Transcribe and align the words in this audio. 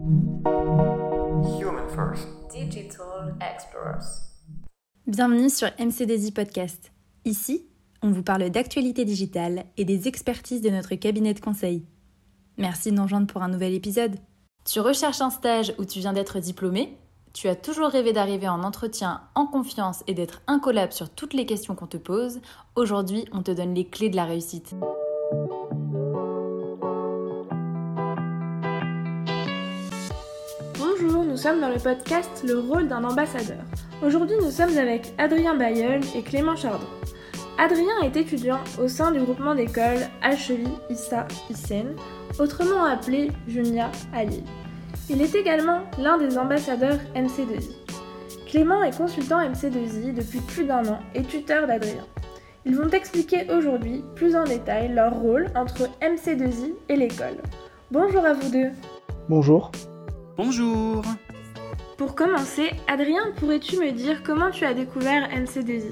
Human 0.00 1.88
First. 1.88 2.28
Digital 2.52 3.34
Explorers. 3.40 4.30
Bienvenue 5.08 5.50
sur 5.50 5.68
MCDZ 5.76 6.30
Podcast. 6.30 6.92
Ici, 7.24 7.66
on 8.02 8.12
vous 8.12 8.22
parle 8.22 8.48
d'actualité 8.50 9.04
digitale 9.04 9.64
et 9.76 9.84
des 9.84 10.06
expertises 10.06 10.60
de 10.60 10.70
notre 10.70 10.94
cabinet 10.94 11.34
de 11.34 11.40
conseil. 11.40 11.84
Merci 12.58 12.92
de 12.92 12.96
nous 12.96 13.02
rejoindre 13.02 13.26
pour 13.26 13.42
un 13.42 13.48
nouvel 13.48 13.74
épisode. 13.74 14.16
Tu 14.64 14.78
recherches 14.78 15.20
un 15.20 15.30
stage 15.30 15.74
où 15.78 15.84
tu 15.84 15.98
viens 15.98 16.12
d'être 16.12 16.38
diplômé? 16.38 16.96
Tu 17.32 17.48
as 17.48 17.56
toujours 17.56 17.88
rêvé 17.88 18.12
d'arriver 18.12 18.48
en 18.48 18.62
entretien 18.62 19.22
en 19.34 19.46
confiance 19.46 20.04
et 20.06 20.14
d'être 20.14 20.42
incollable 20.46 20.92
sur 20.92 21.10
toutes 21.10 21.34
les 21.34 21.46
questions 21.46 21.74
qu'on 21.74 21.88
te 21.88 21.96
pose? 21.96 22.40
Aujourd'hui, 22.76 23.24
on 23.32 23.42
te 23.42 23.50
donne 23.50 23.74
les 23.74 23.88
clés 23.88 24.10
de 24.10 24.16
la 24.16 24.26
réussite. 24.26 24.76
Sommes 31.38 31.60
dans 31.60 31.68
le 31.68 31.78
podcast 31.78 32.42
Le 32.44 32.58
rôle 32.58 32.88
d'un 32.88 33.04
ambassadeur. 33.04 33.62
Aujourd'hui, 34.04 34.34
nous 34.42 34.50
sommes 34.50 34.76
avec 34.76 35.14
Adrien 35.18 35.54
Bayeul 35.54 36.00
et 36.16 36.22
Clément 36.22 36.56
Chardon. 36.56 36.88
Adrien 37.58 38.00
est 38.02 38.16
étudiant 38.16 38.58
au 38.82 38.88
sein 38.88 39.12
du 39.12 39.20
groupement 39.20 39.54
d'école 39.54 39.98
HEI 40.24 40.64
ISA 40.90 41.28
ICEN, 41.48 41.94
autrement 42.40 42.82
appelé 42.82 43.30
Junia 43.46 43.88
à 44.12 44.24
Lille. 44.24 44.42
Il 45.08 45.22
est 45.22 45.36
également 45.36 45.82
l'un 45.96 46.18
des 46.18 46.36
ambassadeurs 46.36 46.98
MC2I. 47.14 47.70
Clément 48.48 48.82
est 48.82 48.96
consultant 48.96 49.40
MC2I 49.40 50.12
depuis 50.14 50.40
plus 50.40 50.64
d'un 50.64 50.84
an 50.88 50.98
et 51.14 51.22
tuteur 51.22 51.68
d'Adrien. 51.68 52.04
Ils 52.66 52.74
vont 52.74 52.90
expliquer 52.90 53.46
aujourd'hui 53.52 54.02
plus 54.16 54.34
en 54.34 54.42
détail 54.42 54.92
leur 54.92 55.14
rôle 55.14 55.46
entre 55.54 55.88
MC2I 56.02 56.74
et 56.88 56.96
l'école. 56.96 57.36
Bonjour 57.92 58.24
à 58.24 58.32
vous 58.32 58.50
deux. 58.50 58.70
Bonjour. 59.28 59.70
Bonjour 60.36 61.04
Pour 61.98 62.14
commencer, 62.14 62.70
Adrien, 62.86 63.32
pourrais-tu 63.38 63.76
me 63.76 63.90
dire 63.90 64.22
comment 64.22 64.52
tu 64.52 64.64
as 64.64 64.72
découvert 64.72 65.28
MC2I 65.30 65.90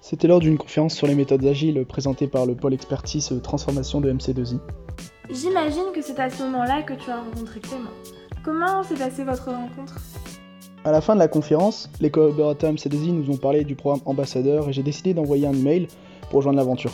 C'était 0.00 0.26
lors 0.26 0.40
d'une 0.40 0.58
conférence 0.58 0.96
sur 0.96 1.06
les 1.06 1.14
méthodes 1.14 1.44
agiles 1.44 1.84
présentée 1.86 2.26
par 2.26 2.44
le 2.44 2.56
pôle 2.56 2.74
expertise 2.74 3.32
transformation 3.44 4.00
de 4.00 4.12
MC2I. 4.12 4.58
J'imagine 5.30 5.92
que 5.94 6.02
c'est 6.02 6.18
à 6.18 6.28
ce 6.28 6.42
moment-là 6.42 6.82
que 6.82 6.94
tu 6.94 7.08
as 7.08 7.20
rencontré 7.20 7.60
Clément. 7.60 7.90
Comment 8.44 8.82
s'est 8.82 8.96
passée 8.96 9.22
votre 9.22 9.44
rencontre? 9.44 9.94
À 10.84 10.90
la 10.90 11.00
fin 11.00 11.14
de 11.14 11.20
la 11.20 11.28
conférence, 11.28 11.88
les 12.00 12.10
collaborateurs 12.10 12.72
MC2I 12.72 13.12
nous 13.12 13.32
ont 13.32 13.36
parlé 13.36 13.62
du 13.62 13.76
programme 13.76 14.02
ambassadeur 14.06 14.68
et 14.68 14.72
j'ai 14.72 14.82
décidé 14.82 15.14
d'envoyer 15.14 15.46
un 15.46 15.54
email 15.54 15.86
pour 16.30 16.38
rejoindre 16.38 16.58
l'aventure. 16.58 16.92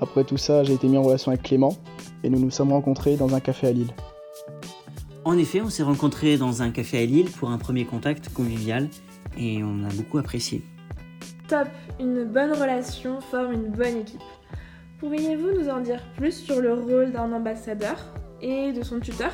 Après 0.00 0.24
tout 0.24 0.38
ça, 0.38 0.64
j'ai 0.64 0.72
été 0.72 0.88
mis 0.88 0.96
en 0.96 1.02
relation 1.02 1.30
avec 1.30 1.44
Clément 1.44 1.76
et 2.24 2.30
nous 2.30 2.40
nous 2.40 2.50
sommes 2.50 2.72
rencontrés 2.72 3.14
dans 3.14 3.32
un 3.36 3.38
café 3.38 3.68
à 3.68 3.70
Lille. 3.70 3.92
En 5.26 5.36
effet, 5.38 5.60
on 5.60 5.70
s'est 5.70 5.82
rencontrés 5.82 6.36
dans 6.36 6.62
un 6.62 6.70
café 6.70 7.02
à 7.02 7.04
Lille 7.04 7.28
pour 7.32 7.50
un 7.50 7.58
premier 7.58 7.84
contact 7.84 8.32
convivial 8.32 8.88
et 9.36 9.60
on 9.64 9.82
a 9.82 9.92
beaucoup 9.92 10.18
apprécié. 10.18 10.62
Top, 11.48 11.66
une 11.98 12.22
bonne 12.22 12.52
relation 12.52 13.20
forme 13.20 13.54
une 13.54 13.72
bonne 13.72 13.96
équipe. 14.02 14.20
Pourriez-vous 15.00 15.50
nous 15.50 15.68
en 15.68 15.80
dire 15.80 16.00
plus 16.16 16.30
sur 16.30 16.60
le 16.60 16.74
rôle 16.74 17.10
d'un 17.10 17.32
ambassadeur 17.32 17.96
et 18.40 18.72
de 18.72 18.84
son 18.84 19.00
tuteur? 19.00 19.32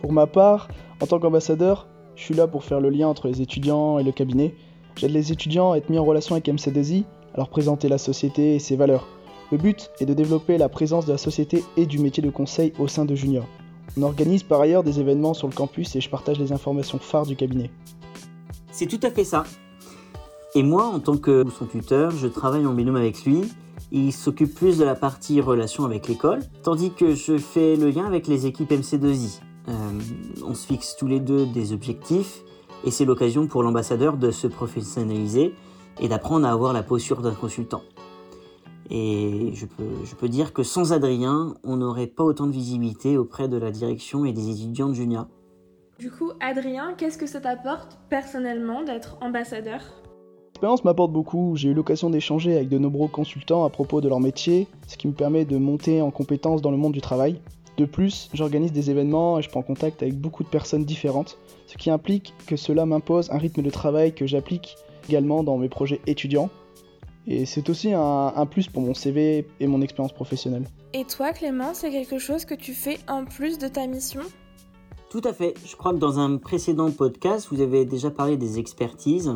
Pour 0.00 0.12
ma 0.12 0.26
part, 0.26 0.66
en 1.00 1.06
tant 1.06 1.20
qu'ambassadeur, 1.20 1.86
je 2.16 2.24
suis 2.24 2.34
là 2.34 2.48
pour 2.48 2.64
faire 2.64 2.80
le 2.80 2.90
lien 2.90 3.06
entre 3.06 3.28
les 3.28 3.40
étudiants 3.40 4.00
et 4.00 4.02
le 4.02 4.10
cabinet. 4.10 4.56
J'aide 4.96 5.12
les 5.12 5.30
étudiants 5.30 5.70
à 5.70 5.76
être 5.76 5.90
mis 5.90 5.98
en 6.00 6.04
relation 6.04 6.34
avec 6.34 6.48
MC2I, 6.48 7.04
à 7.34 7.36
leur 7.36 7.50
présenter 7.50 7.88
la 7.88 7.98
société 7.98 8.56
et 8.56 8.58
ses 8.58 8.74
valeurs. 8.74 9.06
Le 9.52 9.58
but 9.58 9.92
est 10.00 10.06
de 10.06 10.14
développer 10.14 10.58
la 10.58 10.68
présence 10.68 11.06
de 11.06 11.12
la 11.12 11.18
société 11.18 11.62
et 11.76 11.86
du 11.86 12.00
métier 12.00 12.20
de 12.20 12.30
conseil 12.30 12.72
au 12.80 12.88
sein 12.88 13.04
de 13.04 13.14
Junior. 13.14 13.46
On 13.96 14.02
organise 14.02 14.42
par 14.42 14.60
ailleurs 14.60 14.82
des 14.82 15.00
événements 15.00 15.34
sur 15.34 15.48
le 15.48 15.54
campus 15.54 15.96
et 15.96 16.00
je 16.00 16.08
partage 16.08 16.38
les 16.38 16.52
informations 16.52 16.98
phares 16.98 17.26
du 17.26 17.36
cabinet. 17.36 17.70
C'est 18.70 18.86
tout 18.86 19.00
à 19.02 19.10
fait 19.10 19.24
ça. 19.24 19.44
Et 20.54 20.62
moi, 20.62 20.84
en 20.86 21.00
tant 21.00 21.16
que 21.16 21.44
son 21.50 21.66
tuteur, 21.66 22.10
je 22.10 22.26
travaille 22.26 22.66
en 22.66 22.72
binôme 22.72 22.96
avec 22.96 23.24
lui. 23.24 23.42
Il 23.92 24.12
s'occupe 24.12 24.54
plus 24.54 24.78
de 24.78 24.84
la 24.84 24.94
partie 24.94 25.40
relation 25.40 25.84
avec 25.84 26.08
l'école, 26.08 26.40
tandis 26.62 26.92
que 26.92 27.14
je 27.14 27.38
fais 27.38 27.76
le 27.76 27.90
lien 27.90 28.04
avec 28.04 28.26
les 28.26 28.46
équipes 28.46 28.70
MC2I. 28.70 29.40
Euh, 29.68 29.72
on 30.46 30.54
se 30.54 30.66
fixe 30.66 30.96
tous 30.96 31.06
les 31.06 31.20
deux 31.20 31.46
des 31.46 31.72
objectifs 31.72 32.42
et 32.84 32.90
c'est 32.90 33.04
l'occasion 33.04 33.46
pour 33.46 33.62
l'ambassadeur 33.62 34.16
de 34.16 34.30
se 34.30 34.46
professionnaliser 34.46 35.54
et 36.00 36.08
d'apprendre 36.08 36.46
à 36.46 36.52
avoir 36.52 36.72
la 36.72 36.82
posture 36.82 37.20
d'un 37.20 37.34
consultant. 37.34 37.82
Et 38.90 39.52
je 39.54 39.66
peux, 39.66 40.04
je 40.04 40.14
peux 40.16 40.28
dire 40.28 40.52
que 40.52 40.64
sans 40.64 40.92
Adrien, 40.92 41.54
on 41.62 41.76
n'aurait 41.76 42.08
pas 42.08 42.24
autant 42.24 42.46
de 42.46 42.52
visibilité 42.52 43.16
auprès 43.16 43.48
de 43.48 43.56
la 43.56 43.70
direction 43.70 44.24
et 44.24 44.32
des 44.32 44.50
étudiants 44.50 44.88
de 44.88 44.94
Junia. 44.94 45.28
Du 46.00 46.10
coup, 46.10 46.32
Adrien, 46.40 46.94
qu'est-ce 46.96 47.18
que 47.18 47.26
ça 47.26 47.40
t'apporte 47.40 47.98
personnellement 48.08 48.82
d'être 48.82 49.18
ambassadeur? 49.20 49.80
L'expérience 50.46 50.84
m'apporte 50.84 51.12
beaucoup, 51.12 51.56
j'ai 51.56 51.68
eu 51.68 51.74
l'occasion 51.74 52.10
d'échanger 52.10 52.56
avec 52.56 52.68
de 52.68 52.78
nombreux 52.78 53.08
consultants 53.08 53.64
à 53.64 53.70
propos 53.70 54.00
de 54.00 54.08
leur 54.08 54.18
métier, 54.18 54.66
ce 54.86 54.96
qui 54.96 55.08
me 55.08 55.12
permet 55.12 55.44
de 55.44 55.56
monter 55.56 56.02
en 56.02 56.10
compétences 56.10 56.60
dans 56.60 56.70
le 56.70 56.76
monde 56.76 56.92
du 56.92 57.00
travail. 57.00 57.40
De 57.76 57.84
plus, 57.84 58.28
j'organise 58.34 58.72
des 58.72 58.90
événements 58.90 59.38
et 59.38 59.42
je 59.42 59.48
prends 59.48 59.62
contact 59.62 60.02
avec 60.02 60.18
beaucoup 60.18 60.42
de 60.42 60.48
personnes 60.48 60.84
différentes, 60.84 61.38
ce 61.66 61.76
qui 61.78 61.90
implique 61.90 62.34
que 62.46 62.56
cela 62.56 62.84
m'impose 62.84 63.30
un 63.30 63.38
rythme 63.38 63.62
de 63.62 63.70
travail 63.70 64.14
que 64.14 64.26
j'applique 64.26 64.76
également 65.08 65.42
dans 65.42 65.56
mes 65.56 65.68
projets 65.68 66.00
étudiants. 66.06 66.50
Et 67.30 67.46
c'est 67.46 67.70
aussi 67.70 67.92
un, 67.92 68.32
un, 68.34 68.44
plus 68.44 68.66
pour 68.66 68.82
mon 68.82 68.92
CV 68.92 69.46
et 69.60 69.66
mon 69.68 69.80
expérience 69.82 70.12
professionnelle. 70.12 70.64
Et 70.92 71.04
toi, 71.04 71.32
Clément, 71.32 71.74
c'est 71.74 71.90
quelque 71.90 72.18
chose 72.18 72.44
que 72.44 72.54
tu 72.54 72.74
fais 72.74 72.98
en 73.06 73.24
plus 73.24 73.56
de 73.56 73.68
ta 73.68 73.86
mission? 73.86 74.22
Tout 75.10 75.20
à 75.22 75.32
fait. 75.32 75.54
Je 75.64 75.76
crois 75.76 75.92
que 75.92 75.98
dans 75.98 76.18
un 76.18 76.38
précédent 76.38 76.90
podcast, 76.90 77.46
vous 77.52 77.60
avez 77.60 77.84
déjà 77.84 78.10
parlé 78.10 78.36
des 78.36 78.58
expertises 78.58 79.32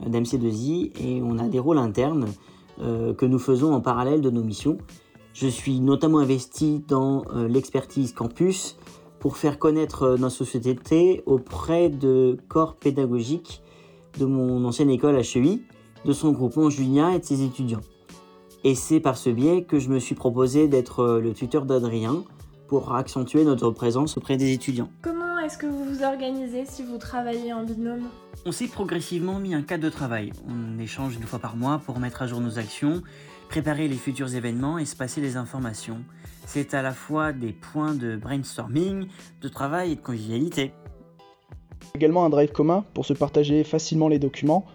d'MC2I 0.00 0.92
et 1.00 1.20
on 1.20 1.38
a 1.38 1.48
des 1.48 1.58
rôles 1.58 1.78
internes 1.78 2.28
euh, 2.80 3.12
que 3.12 3.26
nous 3.26 3.40
faisons 3.40 3.72
en 3.74 3.80
parallèle 3.80 4.20
de 4.20 4.30
nos 4.30 4.44
missions. 4.44 4.78
Je 5.34 5.48
suis 5.48 5.80
notamment 5.80 6.18
investi 6.18 6.84
dans 6.86 7.24
euh, 7.34 7.48
l'expertise 7.48 8.12
campus 8.12 8.76
pour 9.18 9.36
faire 9.36 9.58
connaître 9.58 10.02
euh, 10.02 10.16
notre 10.16 10.36
société 10.36 11.22
auprès 11.26 11.88
de 11.88 12.38
corps 12.48 12.76
pédagogiques 12.76 13.62
de 14.18 14.26
mon 14.26 14.64
ancienne 14.64 14.90
école 14.90 15.16
HEI, 15.16 15.62
de 16.04 16.12
son 16.12 16.32
groupement 16.32 16.70
Julia 16.70 17.14
et 17.14 17.18
de 17.18 17.24
ses 17.24 17.42
étudiants. 17.42 17.80
Et 18.64 18.74
c'est 18.74 19.00
par 19.00 19.16
ce 19.16 19.30
biais 19.30 19.64
que 19.64 19.78
je 19.78 19.88
me 19.88 19.98
suis 19.98 20.14
proposé 20.14 20.68
d'être 20.68 21.20
le 21.22 21.32
tuteur 21.32 21.64
d'Adrien 21.64 22.24
pour 22.68 22.94
accentuer 22.94 23.44
notre 23.44 23.70
présence 23.70 24.16
auprès 24.16 24.36
des 24.36 24.52
étudiants. 24.52 24.88
Comment 25.02 25.38
est-ce 25.40 25.58
que 25.58 25.66
vous 25.66 25.84
vous 25.84 26.04
organisez 26.04 26.64
si 26.64 26.82
vous 26.82 26.96
travaillez 26.96 27.52
en 27.52 27.64
binôme? 27.64 28.04
On 28.46 28.52
s'est 28.52 28.68
progressivement 28.68 29.38
mis 29.38 29.54
un 29.54 29.62
cadre 29.62 29.84
de 29.84 29.90
travail. 29.90 30.32
On 30.48 30.78
échange 30.78 31.16
une 31.16 31.24
fois 31.24 31.38
par 31.38 31.56
mois 31.56 31.80
pour 31.84 31.98
mettre 31.98 32.22
à 32.22 32.26
jour 32.26 32.40
nos 32.40 32.58
actions, 32.58 33.02
préparer 33.48 33.88
les 33.88 33.96
futurs 33.96 34.34
événements 34.34 34.78
et 34.78 34.84
se 34.84 34.96
passer 34.96 35.20
les 35.20 35.36
informations. 35.36 35.98
C'est 36.46 36.74
à 36.74 36.82
la 36.82 36.92
fois 36.92 37.32
des 37.32 37.52
points 37.52 37.94
de 37.94 38.16
brainstorming, 38.16 39.06
de 39.40 39.48
travail 39.48 39.92
et 39.92 39.96
de 39.96 40.00
convivialité. 40.00 40.72
Également 41.94 42.24
un 42.24 42.30
drive 42.30 42.52
commun 42.52 42.84
pour 42.94 43.04
se 43.04 43.12
partager 43.12 43.64
facilement 43.64 44.08
les 44.08 44.18
documents. 44.18 44.66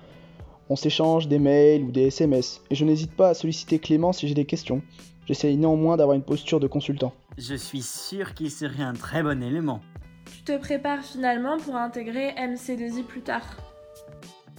On 0.70 0.76
s'échange 0.76 1.30
des 1.30 1.40
mails 1.40 1.84
ou 1.84 1.92
des 1.92 2.08
SMS 2.08 2.62
et 2.70 2.76
je 2.76 2.84
n'hésite 2.84 3.14
pas 3.14 3.30
à 3.30 3.34
solliciter 3.34 3.80
Clément 3.80 4.12
si 4.12 4.28
j'ai 4.28 4.34
des 4.34 4.46
questions. 4.46 4.82
J'essaye 5.26 5.56
néanmoins 5.56 5.96
d'avoir 5.96 6.16
une 6.16 6.24
posture 6.24 6.60
de 6.60 6.68
consultant. 6.68 7.14
Je 7.38 7.56
suis 7.56 7.82
sûr 7.82 8.34
qu'il 8.34 8.52
serait 8.52 8.84
un 8.84 8.94
très 8.94 9.24
bon 9.24 9.42
élément. 9.42 9.80
Tu 10.26 10.44
te 10.44 10.58
prépares 10.58 11.04
finalement 11.04 11.58
pour 11.58 11.76
intégrer 11.76 12.32
MC2I 12.32 13.04
plus 13.04 13.22
tard 13.22 13.46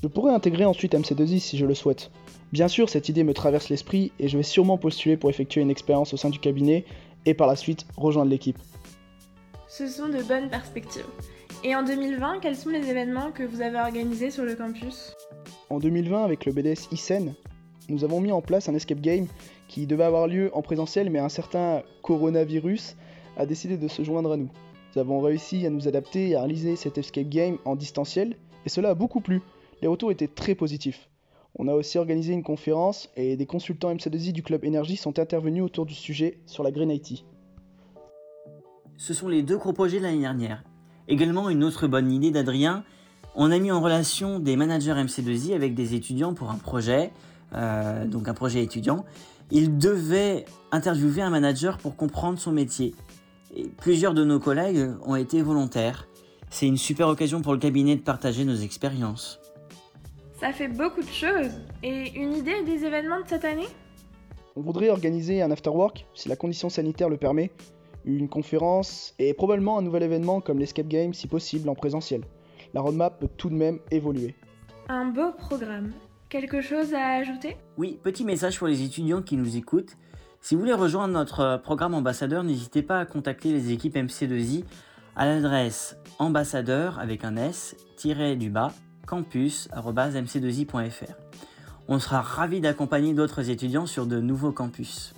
Je 0.03 0.09
pourrais 0.09 0.33
intégrer 0.33 0.65
ensuite 0.65 0.95
MC2I 0.95 1.41
si 1.41 1.59
je 1.59 1.67
le 1.67 1.75
souhaite. 1.75 2.11
Bien 2.53 2.69
sûr, 2.69 2.89
cette 2.89 3.11
idée 3.11 3.25
me 3.25 3.35
traverse 3.35 3.69
l'esprit 3.69 4.13
et 4.19 4.29
je 4.29 4.39
vais 4.39 4.43
sûrement 4.43 4.79
postuler 4.79 5.19
pour 5.19 5.29
effectuer 5.29 5.61
une 5.61 5.71
expérience 5.71 6.15
au 6.15 6.17
sein 6.17 6.31
du 6.31 6.39
cabinet 6.39 6.87
et 7.27 7.35
par 7.35 7.47
la 7.47 7.57
suite 7.57 7.87
rejoindre 7.99 8.31
l'équipe. 8.31 8.59
Ce 9.69 9.87
sont 9.87 10.09
de 10.09 10.23
bonnes 10.23 10.49
perspectives. 10.49 11.05
Et 11.65 11.75
en 11.77 11.83
2020, 11.83 12.39
quels 12.41 12.57
sont 12.57 12.71
les 12.71 12.89
événements 12.89 13.33
que 13.33 13.43
vous 13.43 13.61
avez 13.61 13.79
organisés 13.79 14.31
sur 14.31 14.45
le 14.45 14.55
campus? 14.55 15.15
En 15.71 15.79
2020, 15.79 16.25
avec 16.25 16.47
le 16.47 16.53
BDS 16.53 16.89
ICEN, 16.93 17.35
nous 17.91 18.03
avons 18.03 18.21
mis 18.21 18.33
en 18.33 18.41
place 18.41 18.71
un 18.71 18.75
escape 18.75 19.01
game 19.01 19.27
qui 19.69 19.87
devait 19.87 20.05
avoir 20.05 20.27
lieu 20.27 20.51
en 20.55 20.63
présentiel, 20.63 21.11
mais 21.11 21.19
un 21.19 21.29
certain 21.29 21.83
coronavirus 22.03 22.97
a 23.37 23.45
décidé 23.45 23.77
de 23.77 23.87
se 23.87 24.03
joindre 24.03 24.33
à 24.33 24.37
nous. 24.39 24.51
Nous 24.95 25.01
avons 25.01 25.21
réussi 25.21 25.67
à 25.67 25.71
nous 25.71 25.87
adapter 25.87 26.31
et 26.31 26.37
à 26.37 26.41
réaliser 26.41 26.75
cet 26.77 26.97
escape 26.97 27.29
game 27.29 27.59
en 27.67 27.77
distanciel, 27.77 28.37
et 28.65 28.71
cela 28.71 28.91
a 28.91 28.95
beaucoup 28.95 29.21
plu. 29.21 29.43
Les 29.83 29.89
retours 29.89 30.11
étaient 30.11 30.27
très 30.27 30.55
positifs. 30.55 31.11
On 31.55 31.69
a 31.69 31.75
aussi 31.75 31.99
organisé 31.99 32.33
une 32.33 32.43
conférence 32.43 33.11
et 33.17 33.37
des 33.37 33.47
consultants 33.47 33.95
MC2I 33.95 34.33
du 34.33 34.43
club 34.43 34.65
Énergie 34.65 34.97
sont 34.97 35.19
intervenus 35.19 35.63
autour 35.63 35.85
du 35.85 35.95
sujet 35.95 36.39
sur 36.47 36.63
la 36.63 36.71
Green 36.71 36.91
IT. 36.91 37.25
Ce 38.97 39.13
sont 39.13 39.29
les 39.29 39.43
deux 39.43 39.59
gros 39.59 39.75
projets 39.75 39.99
de 39.99 40.05
l'année 40.05 40.21
dernière. 40.21 40.65
Également, 41.09 41.51
une 41.51 41.65
autre 41.65 41.89
bonne 41.89 42.11
idée 42.11 42.31
d'Adrien, 42.31 42.85
on 43.41 43.53
a 43.53 43.59
mis 43.61 43.71
en 43.71 43.81
relation 43.81 44.41
des 44.41 44.57
managers 44.57 44.95
MC2I 44.95 45.55
avec 45.55 45.73
des 45.75 45.95
étudiants 45.95 46.35
pour 46.35 46.51
un 46.51 46.57
projet, 46.57 47.13
euh, 47.55 48.05
donc 48.05 48.27
un 48.27 48.35
projet 48.35 48.65
étudiant. 48.65 49.05
Il 49.53 49.79
devait 49.79 50.45
interviewer 50.73 51.23
un 51.23 51.31
manager 51.31 51.79
pour 51.79 51.95
comprendre 51.95 52.41
son 52.41 52.51
métier. 52.51 52.97
Et 53.55 53.69
plusieurs 53.69 54.13
de 54.13 54.25
nos 54.25 54.41
collègues 54.41 54.91
ont 55.07 55.15
été 55.15 55.41
volontaires. 55.41 56.09
C'est 56.51 56.67
une 56.67 56.77
super 56.77 57.07
occasion 57.07 57.41
pour 57.41 57.53
le 57.53 57.61
cabinet 57.61 57.95
de 57.95 58.01
partager 58.01 58.45
nos 58.45 58.57
expériences. 58.57 59.39
Ça 60.41 60.53
fait 60.53 60.69
beaucoup 60.69 61.03
de 61.03 61.07
choses. 61.07 61.53
Et 61.85 62.11
une 62.19 62.35
idée 62.35 62.65
des 62.65 62.85
événements 62.85 63.21
de 63.21 63.29
cette 63.29 63.45
année? 63.45 63.69
On 64.57 64.63
voudrait 64.63 64.91
organiser 64.91 65.43
un 65.43 65.53
afterwork, 65.53 66.07
si 66.13 66.29
la 66.29 66.35
condition 66.35 66.71
sanitaire 66.71 67.09
le 67.09 67.17
permet, 67.17 67.53
une 68.05 68.29
conférence 68.29 69.15
et 69.21 69.33
probablement 69.33 69.79
un 69.79 69.83
nouvel 69.83 70.03
événement 70.03 70.41
comme 70.41 70.59
l'Escape 70.59 70.89
Game 70.89 71.15
si 71.15 71.29
possible 71.29 71.69
en 71.69 71.77
présentiel. 71.77 72.23
La 72.75 72.81
roadmap 72.81 73.19
peut 73.19 73.29
tout 73.37 73.51
de 73.51 73.55
même 73.55 73.79
évoluer. 73.91 74.35
Un 74.89 75.07
beau 75.07 75.33
programme. 75.33 75.93
Quelque 76.29 76.61
chose 76.61 76.95
à 76.95 77.15
ajouter? 77.15 77.57
Oui, 77.77 77.99
petit 78.03 78.25
message 78.25 78.59
pour 78.59 78.69
les 78.69 78.83
étudiants 78.83 79.23
qui 79.23 79.37
nous 79.37 79.57
écoutent. 79.57 79.97
Si 80.41 80.55
vous 80.55 80.61
voulez 80.61 80.75
rejoindre 80.75 81.15
notre 81.15 81.61
programme 81.63 81.95
ambassadeur, 81.95 82.45
n'hésitez 82.45 82.83
pas 82.83 83.01
à 83.01 83.07
contacter 83.07 83.53
les 83.53 83.73
équipes 83.73 83.97
MC2I 83.97 84.65
à 85.17 85.27
l'adresse 85.27 85.97
ambassadeur 86.19 86.99
avec 86.99 87.25
un 87.25 87.37
S 87.37 87.77
du 88.39 88.51
bas 88.51 88.73
campus@mc2i.fr. 89.07 91.13
On 91.89 91.99
sera 91.99 92.21
ravis 92.21 92.61
d'accompagner 92.61 93.15
d'autres 93.15 93.51
étudiants 93.51 93.87
sur 93.87 94.07
de 94.07 94.21
nouveaux 94.21 94.53
campus. 94.53 95.15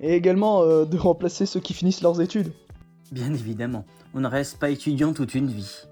Et 0.00 0.14
également 0.14 0.62
euh, 0.62 0.84
de 0.84 0.96
remplacer 0.96 1.44
ceux 1.44 1.60
qui 1.60 1.74
finissent 1.74 2.02
leurs 2.02 2.20
études. 2.20 2.52
Bien 3.10 3.34
évidemment, 3.34 3.84
on 4.14 4.20
ne 4.20 4.28
reste 4.28 4.58
pas 4.58 4.70
étudiant 4.70 5.12
toute 5.12 5.34
une 5.34 5.48
vie. 5.48 5.86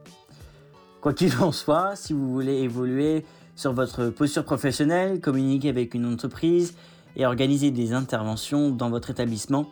Quoi 1.07 1.15
qu'il 1.15 1.33
en 1.41 1.53
soit, 1.53 1.95
si 1.95 2.13
vous 2.13 2.33
voulez 2.33 2.63
évoluer 2.63 3.25
sur 3.55 3.73
votre 3.73 4.09
posture 4.09 4.45
professionnelle, 4.45 5.21
communiquer 5.21 5.69
avec 5.69 5.95
une 5.95 6.05
entreprise 6.05 6.77
et 7.15 7.25
organiser 7.25 7.71
des 7.71 7.93
interventions 7.93 8.71
dans 8.71 8.91
votre 8.91 9.11
établissement, 9.11 9.69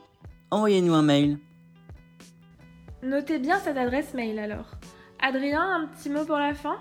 envoyez-nous 0.53 0.95
un 0.95 1.03
mail. 1.03 1.41
Notez 3.03 3.41
bien 3.41 3.59
cette 3.59 3.77
adresse 3.77 4.15
mail 4.15 4.39
alors. 4.39 4.77
Adrien, 5.21 5.61
un 5.61 5.89
petit 5.89 6.09
mot 6.09 6.25
pour 6.25 6.37
la 6.37 6.55
fin? 6.55 6.77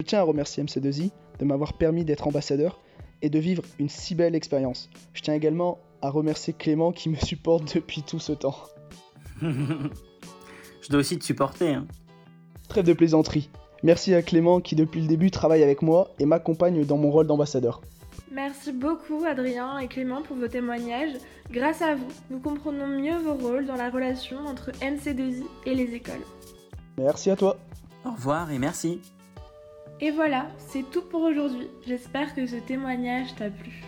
Je 0.00 0.06
tiens 0.06 0.18
à 0.18 0.24
remercier 0.24 0.64
MC2I 0.64 1.12
de 1.38 1.44
m'avoir 1.44 1.74
permis 1.74 2.04
d'être 2.04 2.26
ambassadeur 2.26 2.80
et 3.22 3.30
de 3.30 3.38
vivre 3.38 3.62
une 3.78 3.88
si 3.88 4.16
belle 4.16 4.34
expérience. 4.34 4.90
Je 5.12 5.22
tiens 5.22 5.34
également 5.34 5.78
à 6.02 6.10
remercier 6.10 6.54
Clément 6.54 6.90
qui 6.90 7.08
me 7.08 7.16
supporte 7.24 7.72
depuis 7.72 8.02
tout 8.02 8.18
ce 8.18 8.32
temps. 8.32 8.56
Je 9.40 10.88
dois 10.90 10.98
aussi 10.98 11.16
te 11.20 11.24
supporter. 11.24 11.74
Hein. 11.74 11.86
Trêve 12.74 12.86
de 12.86 12.92
plaisanterie. 12.92 13.50
Merci 13.84 14.14
à 14.14 14.22
Clément 14.22 14.60
qui 14.60 14.74
depuis 14.74 15.00
le 15.00 15.06
début 15.06 15.30
travaille 15.30 15.62
avec 15.62 15.80
moi 15.80 16.10
et 16.18 16.26
m'accompagne 16.26 16.84
dans 16.84 16.96
mon 16.96 17.12
rôle 17.12 17.28
d'ambassadeur. 17.28 17.80
Merci 18.32 18.72
beaucoup 18.72 19.22
Adrien 19.24 19.78
et 19.78 19.86
Clément 19.86 20.22
pour 20.22 20.36
vos 20.36 20.48
témoignages. 20.48 21.12
Grâce 21.52 21.82
à 21.82 21.94
vous, 21.94 22.08
nous 22.30 22.40
comprenons 22.40 22.88
mieux 22.88 23.16
vos 23.18 23.34
rôles 23.34 23.66
dans 23.66 23.76
la 23.76 23.90
relation 23.90 24.38
entre 24.44 24.72
MC2I 24.80 25.44
et 25.66 25.74
les 25.76 25.94
écoles. 25.94 26.24
Merci 26.98 27.30
à 27.30 27.36
toi. 27.36 27.58
Au 28.04 28.10
revoir 28.10 28.50
et 28.50 28.58
merci. 28.58 29.00
Et 30.00 30.10
voilà, 30.10 30.48
c'est 30.58 30.82
tout 30.90 31.02
pour 31.02 31.22
aujourd'hui. 31.22 31.68
J'espère 31.86 32.34
que 32.34 32.44
ce 32.44 32.56
témoignage 32.56 33.36
t'a 33.36 33.50
plu. 33.50 33.84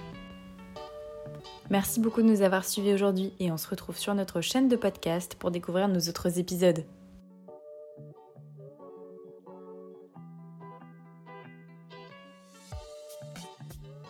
Merci 1.71 1.99
beaucoup 1.99 2.23
de 2.23 2.29
nous 2.29 2.43
avoir 2.43 2.65
suivis 2.65 2.95
aujourd'hui 2.95 3.33
et 3.41 3.51
on 3.51 3.57
se 3.57 3.67
retrouve 3.67 3.99
sur 3.99 4.15
notre 4.15 4.43
chaîne 4.43 4.69
de 4.69 4.77
podcast 4.77 5.35
pour 5.37 5.51
découvrir 5.51 5.89
nos 5.89 5.99
autres 6.09 6.39
épisodes. 6.39 6.85